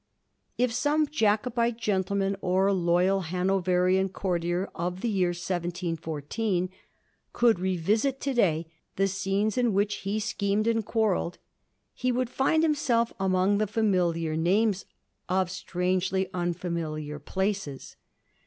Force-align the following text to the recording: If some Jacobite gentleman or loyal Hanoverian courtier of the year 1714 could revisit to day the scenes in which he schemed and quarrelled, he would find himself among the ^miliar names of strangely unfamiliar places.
If 0.57 0.73
some 0.73 1.05
Jacobite 1.05 1.77
gentleman 1.77 2.35
or 2.41 2.73
loyal 2.73 3.21
Hanoverian 3.25 4.09
courtier 4.09 4.67
of 4.73 5.01
the 5.01 5.07
year 5.07 5.27
1714 5.29 6.71
could 7.33 7.59
revisit 7.59 8.19
to 8.21 8.33
day 8.33 8.65
the 8.95 9.07
scenes 9.07 9.59
in 9.59 9.73
which 9.75 9.97
he 9.97 10.19
schemed 10.19 10.65
and 10.65 10.83
quarrelled, 10.83 11.37
he 11.93 12.11
would 12.11 12.31
find 12.31 12.63
himself 12.63 13.13
among 13.19 13.59
the 13.59 13.67
^miliar 13.67 14.35
names 14.35 14.85
of 15.29 15.51
strangely 15.51 16.31
unfamiliar 16.33 17.19
places. 17.19 17.95